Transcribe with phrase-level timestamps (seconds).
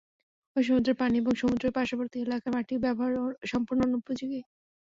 [0.55, 4.39] ঐ সমুদ্রের পানি ও সমুদ্রের পার্শ্ববর্তী এলাকার মাটি ব্যবহারের সম্পূর্ণ অনুপযোগী।